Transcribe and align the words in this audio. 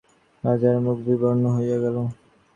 রাজার 0.43 0.77
মুখ 0.85 0.97
বিবর্ণ 1.07 1.43
হইয়া 1.55 1.77
গেল। 1.83 1.97